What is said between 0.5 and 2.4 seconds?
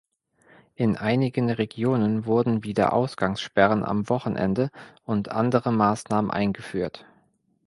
In einigen Regionen